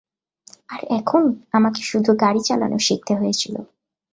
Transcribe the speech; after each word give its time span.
আর 0.69 0.81
এখন, 0.99 1.23
আমাকে 1.53 1.81
শুধু 1.81 2.11
গাড়ি 2.21 2.41
চালানো 2.43 2.77
শিখতে 2.79 3.13
হয়েছিল। 3.15 3.55